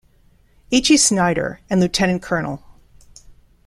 H. 0.71 0.89
E. 0.89 0.97
Snider 0.97 1.59
and 1.69 1.79
Lieut-Col. 1.79 2.63